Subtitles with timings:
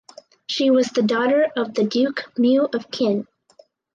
[0.47, 3.27] She was the daughter of the Duke Mu of Qin.